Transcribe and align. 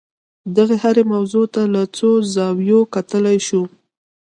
دغې 0.55 0.75
هرې 0.83 1.03
موضوع 1.13 1.45
ته 1.53 1.61
له 1.73 1.81
څو 1.97 2.09
زاویو 2.33 2.79
کتلای 2.93 3.37
شو. 3.47 3.63